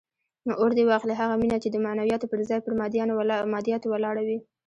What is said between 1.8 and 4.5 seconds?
معنویاتو پر ځای پر مادیاتو ولاړه وي.